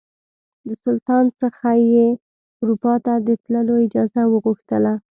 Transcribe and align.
د 0.67 0.69
سلطان 0.83 1.25
څخه 1.41 1.69
یې 1.93 2.07
اروپا 2.61 2.93
ته 3.05 3.13
د 3.27 3.29
تللو 3.43 3.75
اجازه 3.85 4.21
وغوښتله. 4.27 4.93